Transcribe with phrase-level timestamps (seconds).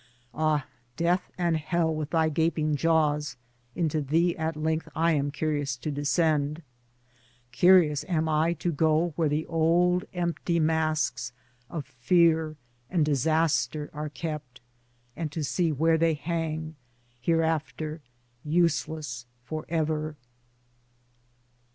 [0.33, 0.65] Ah!
[0.97, 3.37] Death, and Hell with thy gaping jaws,
[3.75, 6.63] into thee at length I am curious to descend;
[7.51, 11.33] curious am I to go where the old empty masks
[11.69, 12.55] of Fear
[12.89, 14.59] and Disaster are kept,
[15.15, 16.73] and to see where they hang—
[17.21, 18.01] hereafter
[18.43, 20.15] useless for ever.